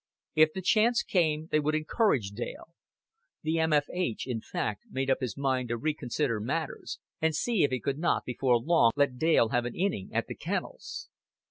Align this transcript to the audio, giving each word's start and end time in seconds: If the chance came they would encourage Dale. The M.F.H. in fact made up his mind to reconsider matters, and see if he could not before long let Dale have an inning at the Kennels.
If 0.33 0.53
the 0.53 0.63
chance 0.63 1.03
came 1.03 1.47
they 1.51 1.59
would 1.59 1.75
encourage 1.75 2.31
Dale. 2.31 2.73
The 3.43 3.59
M.F.H. 3.59 4.25
in 4.25 4.41
fact 4.41 4.85
made 4.89 5.11
up 5.11 5.19
his 5.21 5.37
mind 5.37 5.69
to 5.69 5.77
reconsider 5.77 6.39
matters, 6.39 6.97
and 7.21 7.35
see 7.35 7.63
if 7.63 7.69
he 7.69 7.79
could 7.79 7.99
not 7.99 8.25
before 8.25 8.57
long 8.57 8.93
let 8.95 9.19
Dale 9.19 9.49
have 9.49 9.65
an 9.65 9.75
inning 9.75 10.09
at 10.11 10.25
the 10.25 10.33
Kennels. 10.33 11.07